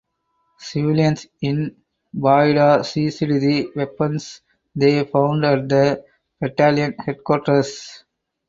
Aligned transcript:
Civilians 0.57 1.27
in 1.41 1.75
Bayda 2.15 2.83
seized 2.83 3.19
the 3.19 3.71
weapons 3.75 4.41
they 4.73 5.03
found 5.03 5.45
at 5.45 5.69
the 5.69 6.03
battalion 6.39 6.95
headquarters. 6.97 8.03